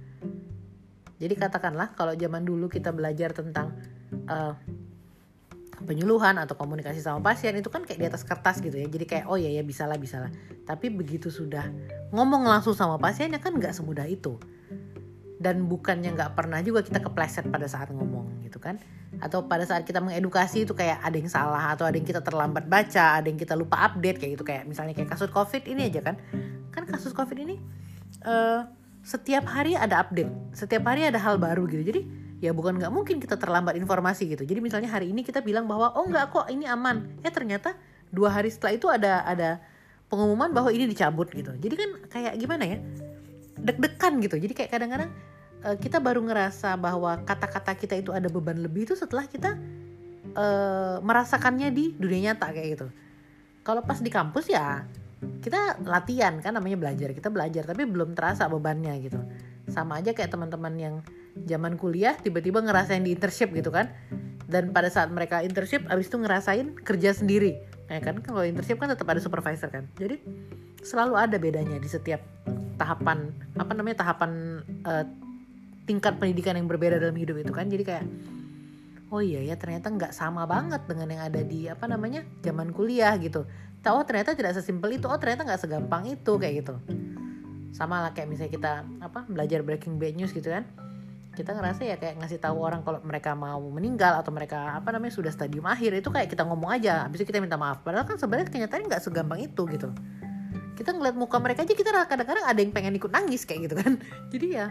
[1.22, 3.78] Jadi katakanlah kalau zaman dulu kita belajar tentang
[4.26, 4.58] uh,
[5.86, 8.90] penyuluhan atau komunikasi sama pasien itu kan kayak di atas kertas gitu ya.
[8.90, 10.34] Jadi kayak oh ya ya bisalah bisalah.
[10.66, 11.70] Tapi begitu sudah
[12.10, 14.42] ngomong langsung sama pasiennya kan nggak semudah itu.
[15.42, 18.82] Dan bukannya nggak pernah juga kita kepleset pada saat ngomong gitu kan.
[19.22, 22.66] Atau pada saat kita mengedukasi itu kayak ada yang salah atau ada yang kita terlambat
[22.66, 24.46] baca ada yang kita lupa update kayak gitu.
[24.46, 26.18] Kayak misalnya kayak kasus covid ini aja kan
[26.72, 27.60] kan kasus covid ini
[28.24, 28.66] uh,
[29.02, 31.84] setiap hari ada update setiap hari ada hal baru gitu.
[31.84, 32.02] Jadi
[32.42, 34.44] ya bukan nggak mungkin kita terlambat informasi gitu.
[34.46, 37.22] Jadi misalnya hari ini kita bilang bahwa oh nggak kok ini aman.
[37.22, 37.78] Ya ternyata
[38.10, 39.62] dua hari setelah itu ada ada
[40.10, 41.54] pengumuman bahwa ini dicabut gitu.
[41.54, 42.78] Jadi kan kayak gimana ya?
[43.62, 44.36] Deg-degan gitu.
[44.42, 45.10] Jadi kayak kadang-kadang
[45.66, 49.58] uh, kita baru ngerasa bahwa kata-kata kita itu ada beban lebih itu setelah kita
[50.34, 52.88] uh, merasakannya di dunia nyata kayak gitu.
[53.62, 54.90] Kalau pas di kampus ya
[55.22, 59.22] kita latihan kan namanya belajar kita belajar tapi belum terasa bebannya gitu.
[59.70, 60.96] Sama aja kayak teman-teman yang
[61.46, 63.94] zaman kuliah tiba-tiba ngerasain di internship gitu kan.
[64.52, 67.62] Dan pada saat mereka internship abis itu ngerasain kerja sendiri.
[67.88, 69.88] Ya kan kalau internship kan tetap ada supervisor kan.
[69.96, 70.20] Jadi
[70.82, 72.22] selalu ada bedanya di setiap
[72.82, 75.06] tahapan apa namanya tahapan uh,
[75.86, 78.06] tingkat pendidikan yang berbeda dalam hidup itu kan jadi kayak
[79.14, 83.14] oh iya ya ternyata nggak sama banget dengan yang ada di apa namanya zaman kuliah
[83.22, 83.46] gitu
[83.90, 85.10] oh, ternyata tidak sesimpel itu.
[85.10, 86.78] Oh ternyata nggak segampang itu kayak gitu.
[87.74, 90.70] Sama lah kayak misalnya kita apa belajar breaking bad news gitu kan.
[91.34, 95.18] Kita ngerasa ya kayak ngasih tahu orang kalau mereka mau meninggal atau mereka apa namanya
[95.18, 97.10] sudah stadium akhir itu kayak kita ngomong aja.
[97.10, 97.82] Habis itu kita minta maaf.
[97.82, 99.90] Padahal kan sebenarnya kenyataannya nggak segampang itu gitu.
[100.78, 103.98] Kita ngeliat muka mereka aja kita kadang-kadang ada yang pengen ikut nangis kayak gitu kan.
[104.34, 104.70] Jadi ya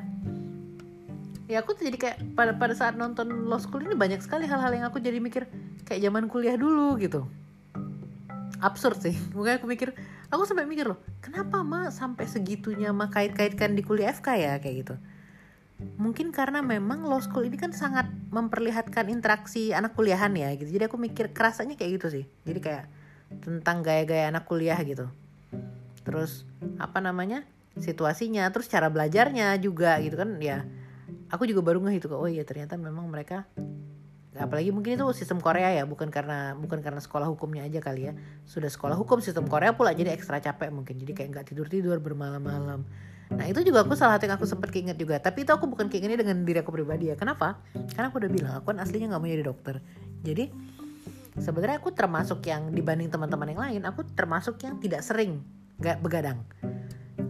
[1.51, 4.71] ya aku tuh jadi kayak pada pada saat nonton Law School ini banyak sekali hal-hal
[4.71, 5.51] yang aku jadi mikir
[5.83, 7.27] kayak zaman kuliah dulu gitu
[8.61, 9.17] absurd sih.
[9.35, 9.97] Mungkin aku mikir
[10.29, 14.53] aku sampai mikir loh kenapa mah sampai segitunya mah kait-kaitkan di kuliah FK ya?
[14.63, 14.95] Kayak gitu.
[15.97, 20.69] Mungkin karena memang law school ini kan sangat memperlihatkan interaksi anak kuliahan ya gitu.
[20.69, 22.25] Jadi aku mikir kerasanya kayak gitu sih.
[22.45, 22.85] Jadi kayak
[23.41, 25.09] tentang gaya-gaya anak kuliah gitu.
[26.05, 26.45] Terus
[26.77, 27.49] apa namanya
[27.81, 30.37] situasinya terus cara belajarnya juga gitu kan.
[30.37, 30.69] Ya
[31.31, 33.47] aku juga baru ngeh itu oh iya ternyata memang mereka
[34.39, 38.13] apalagi mungkin itu sistem Korea ya bukan karena bukan karena sekolah hukumnya aja kali ya
[38.47, 41.99] sudah sekolah hukum sistem Korea pula jadi ekstra capek mungkin jadi kayak nggak tidur tidur
[41.99, 42.87] bermalam-malam
[43.31, 45.23] Nah itu juga aku salah satu yang aku sempat keinget juga.
[45.23, 47.17] Tapi itu aku bukan keingetnya dengan diri aku pribadi ya.
[47.17, 47.63] Kenapa?
[47.95, 49.75] Karena aku udah bilang aku kan aslinya nggak mau jadi dokter.
[50.27, 50.51] Jadi
[51.39, 55.47] sebenarnya aku termasuk yang dibanding teman-teman yang lain, aku termasuk yang tidak sering
[55.79, 56.43] nggak begadang.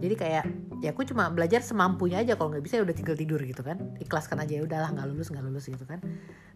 [0.01, 0.43] Jadi kayak
[0.81, 3.77] ya aku cuma belajar semampunya aja kalau nggak bisa ya udah tinggal tidur gitu kan.
[4.01, 6.01] Ikhlaskan aja ya udahlah nggak lulus nggak lulus gitu kan.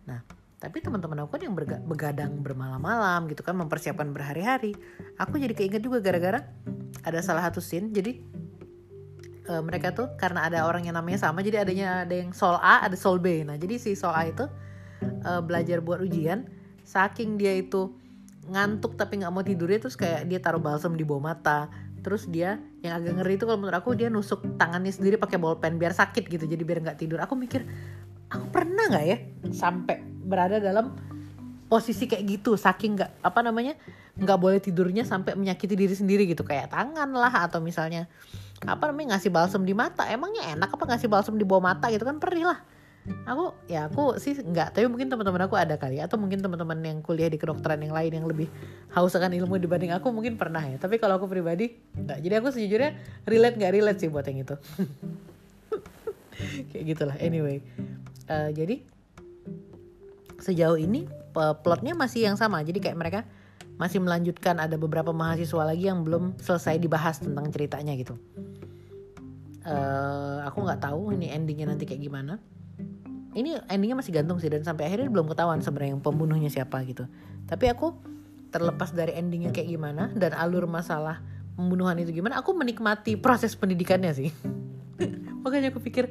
[0.08, 0.22] Nah
[0.56, 1.54] tapi teman-teman aku kan yang
[1.86, 4.74] begadang bermalam-malam gitu kan mempersiapkan berhari-hari.
[5.22, 6.41] Aku jadi keinget juga gara-gara
[7.06, 7.94] ada salah satu scene.
[7.94, 8.18] Jadi
[9.50, 12.86] uh, mereka tuh karena ada orang yang namanya sama jadi adanya ada yang sol A
[12.86, 14.46] ada sol B nah jadi si sol A itu
[15.26, 16.50] uh, belajar buat ujian
[16.86, 17.94] saking dia itu
[18.46, 21.70] ngantuk tapi nggak mau tidurnya terus kayak dia taruh balsam di bawah mata
[22.06, 25.82] terus dia yang agak ngeri itu kalau menurut aku dia nusuk tangannya sendiri pakai bolpen
[25.82, 27.65] biar sakit gitu jadi biar nggak tidur aku mikir
[28.36, 29.17] aku pernah nggak ya
[29.52, 30.91] sampai berada dalam
[31.65, 33.74] posisi kayak gitu saking nggak apa namanya
[34.15, 36.48] nggak boleh tidurnya sampai menyakiti diri sendiri gitu.
[36.48, 38.08] Kayak tangan lah atau misalnya
[38.63, 40.08] apa namanya ngasih balsam di mata.
[40.08, 42.08] Emangnya enak apa ngasih balsam di bawah mata gitu?
[42.08, 42.60] Kan perih lah.
[43.30, 46.98] Aku ya aku sih nggak tapi mungkin teman-teman aku ada kali atau mungkin teman-teman yang
[47.06, 48.50] kuliah di kedokteran yang lain yang lebih
[48.98, 50.82] haus akan ilmu dibanding aku mungkin pernah ya.
[50.82, 52.17] Tapi kalau aku pribadi nggak.
[52.24, 52.91] Jadi aku sejujurnya
[53.30, 54.56] relate nggak relate sih buat yang itu.
[56.71, 57.60] Kayak gitulah anyway
[58.30, 58.82] uh, jadi
[60.42, 63.20] sejauh ini plotnya masih yang sama jadi kayak mereka
[63.76, 68.16] masih melanjutkan ada beberapa mahasiswa lagi yang belum selesai dibahas tentang ceritanya gitu.
[69.66, 72.40] Uh, aku nggak tahu ini endingnya nanti kayak gimana.
[73.36, 77.04] Ini endingnya masih gantung sih dan sampai akhirnya belum ketahuan sebenarnya yang pembunuhnya siapa gitu.
[77.52, 77.92] Tapi aku
[78.56, 81.20] terlepas dari endingnya kayak gimana dan alur masalah
[81.60, 84.30] pembunuhan itu gimana, aku menikmati proses pendidikannya sih.
[85.44, 86.08] Makanya aku pikir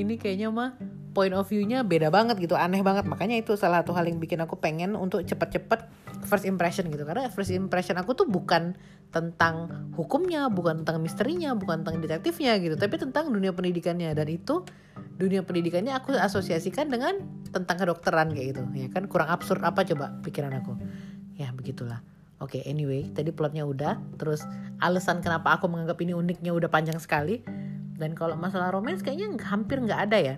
[0.00, 0.72] ini kayaknya mah
[1.14, 3.06] point of view-nya beda banget gitu, aneh banget.
[3.06, 5.86] Makanya itu salah satu hal yang bikin aku pengen untuk cepet-cepet
[6.26, 7.06] first impression gitu.
[7.06, 8.74] Karena first impression aku tuh bukan
[9.14, 14.10] tentang hukumnya, bukan tentang misterinya, bukan tentang detektifnya gitu, tapi tentang dunia pendidikannya.
[14.12, 14.66] Dan itu
[15.14, 17.22] dunia pendidikannya aku asosiasikan dengan
[17.54, 18.62] tentang kedokteran kayak gitu.
[18.74, 20.74] Ya kan kurang absurd apa coba pikiran aku.
[21.38, 22.02] Ya begitulah.
[22.42, 23.96] Oke, okay, anyway, tadi plotnya udah.
[24.18, 24.42] Terus
[24.82, 27.46] alasan kenapa aku menganggap ini uniknya udah panjang sekali.
[27.94, 30.36] Dan kalau masalah romance kayaknya hampir nggak ada ya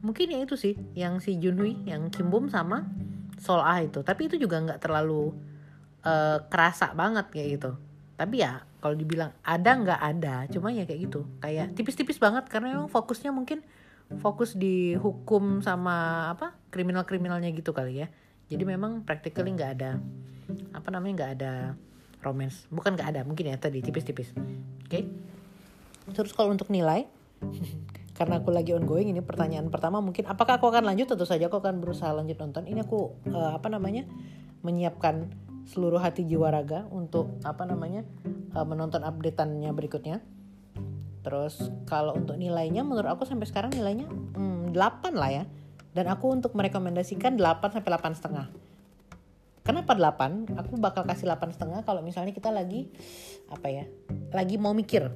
[0.00, 2.88] mungkin yang itu sih yang si Junhui yang Kim Bum sama
[3.40, 4.04] Sol Ah itu.
[4.04, 5.32] Tapi itu juga nggak terlalu
[6.04, 7.70] uh, kerasa banget kayak gitu.
[8.20, 11.24] Tapi ya kalau dibilang ada nggak ada cuma ya kayak gitu.
[11.40, 13.64] Kayak tipis-tipis banget karena memang fokusnya mungkin
[14.18, 18.08] fokus di hukum sama apa kriminal-kriminalnya gitu kali ya.
[18.50, 19.96] Jadi memang practically nggak ada
[20.76, 21.52] apa namanya nggak ada
[22.20, 22.68] romance.
[22.68, 24.36] Bukan nggak ada mungkin ya tadi tipis-tipis.
[24.36, 24.88] Oke.
[24.88, 25.04] Okay?
[26.10, 27.06] terus kalau untuk nilai
[28.20, 31.08] karena aku lagi ongoing ini pertanyaan pertama mungkin apakah aku akan lanjut?
[31.08, 32.68] Tentu saja aku akan berusaha lanjut nonton.
[32.68, 34.04] Ini aku uh, apa namanya
[34.60, 35.32] menyiapkan
[35.64, 38.04] seluruh hati jiwa raga untuk apa namanya
[38.52, 40.20] uh, menonton updateannya berikutnya.
[41.24, 45.44] Terus kalau untuk nilainya menurut aku sampai sekarang nilainya hmm, 8 lah ya.
[45.96, 48.52] Dan aku untuk merekomendasikan 8 sampai 8 setengah
[49.70, 52.90] kenapa 8 aku bakal kasih 8 setengah kalau misalnya kita lagi
[53.46, 53.84] apa ya
[54.34, 55.06] lagi mau mikir.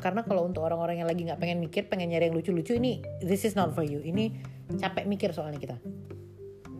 [0.00, 3.44] Karena kalau untuk orang-orang yang lagi nggak pengen mikir pengen nyari yang lucu-lucu ini this
[3.44, 4.00] is not for you.
[4.00, 4.32] Ini
[4.80, 5.76] capek mikir soalnya kita.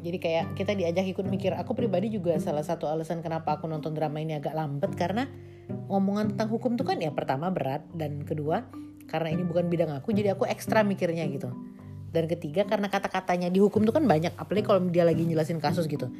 [0.02, 1.54] Jadi kayak kita diajak ikut mikir.
[1.54, 5.30] Aku pribadi juga salah satu alasan kenapa aku nonton drama ini agak lambat karena
[5.86, 8.66] ngomongan tentang hukum tuh kan ya pertama berat dan kedua
[9.06, 11.52] karena ini bukan bidang aku jadi aku ekstra mikirnya gitu.
[12.12, 15.88] Dan ketiga karena kata-katanya di hukum tuh kan banyak apalagi kalau dia lagi jelasin kasus
[15.88, 16.12] gitu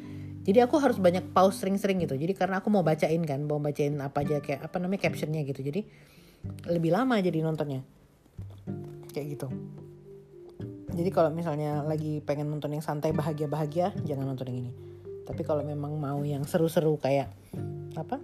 [0.43, 2.19] jadi aku harus banyak pause sering-sering gitu.
[2.19, 5.63] Jadi karena aku mau bacain kan mau bacain apa aja kayak apa namanya captionnya gitu.
[5.63, 5.87] Jadi
[6.67, 7.79] lebih lama jadi nontonnya.
[9.15, 9.47] Kayak gitu.
[10.93, 14.71] Jadi kalau misalnya lagi pengen nonton yang santai bahagia bahagia jangan nonton yang ini.
[15.23, 17.31] Tapi kalau memang mau yang seru-seru kayak
[17.95, 18.19] apa?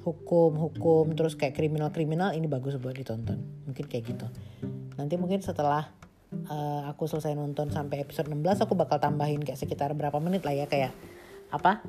[0.00, 3.44] Hukum hukum terus kayak kriminal kriminal ini bagus buat ditonton.
[3.68, 4.26] Mungkin kayak gitu.
[4.96, 5.84] Nanti mungkin setelah
[6.48, 10.56] uh, aku selesai nonton sampai episode 16 aku bakal tambahin kayak sekitar berapa menit lah
[10.56, 10.96] ya kayak
[11.48, 11.80] apa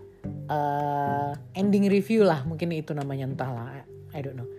[0.48, 4.50] uh, ending review lah mungkin itu namanya entahlah I don't know.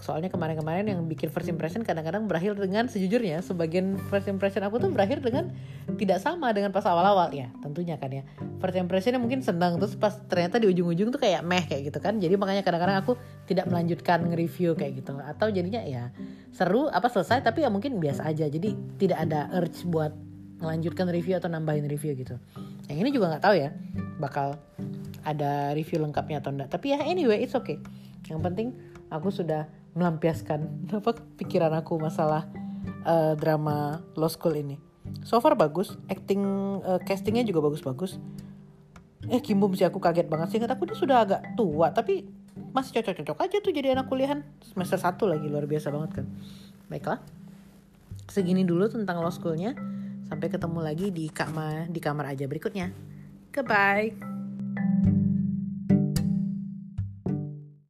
[0.00, 4.88] Soalnya kemarin-kemarin yang bikin first impression kadang-kadang berakhir dengan sejujurnya sebagian first impression aku tuh
[4.88, 5.52] berakhir dengan
[6.00, 8.24] tidak sama dengan pas awal-awal ya tentunya kan ya.
[8.64, 12.16] First impressionnya mungkin senang terus pas ternyata di ujung-ujung tuh kayak meh kayak gitu kan.
[12.16, 15.20] Jadi makanya kadang-kadang aku tidak melanjutkan nge-review kayak gitu.
[15.20, 16.08] Atau jadinya ya
[16.48, 18.48] seru apa selesai tapi ya mungkin biasa aja.
[18.48, 20.16] Jadi tidak ada urge buat
[20.60, 22.36] melanjutkan review atau nambahin review gitu
[22.86, 23.70] yang ini juga nggak tahu ya
[24.20, 24.60] bakal
[25.24, 27.80] ada review lengkapnya atau enggak tapi ya anyway it's okay
[28.28, 28.76] yang penting
[29.10, 32.46] aku sudah melampiaskan apa pikiran aku masalah
[33.04, 34.76] uh, drama Law School ini.
[35.26, 36.40] So far bagus, acting
[36.84, 38.20] uh, castingnya juga bagus-bagus.
[39.28, 42.24] Eh Kim Bum sih aku kaget banget sih, aku dia sudah agak tua tapi
[42.72, 46.26] masih cocok-cocok aja tuh jadi anak kuliahan semester satu lagi luar biasa banget kan.
[46.88, 47.20] Baiklah,
[48.30, 49.76] segini dulu tentang Law Schoolnya.
[50.30, 52.94] Sampai ketemu lagi di kamar di kamar aja berikutnya.
[53.50, 54.39] Goodbye.